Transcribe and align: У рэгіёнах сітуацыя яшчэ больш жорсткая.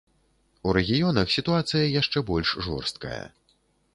У 0.69 0.73
рэгіёнах 0.77 1.27
сітуацыя 1.35 1.83
яшчэ 2.01 2.25
больш 2.31 2.53
жорсткая. 2.69 3.23